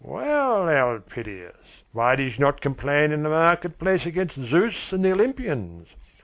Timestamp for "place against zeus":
3.77-4.91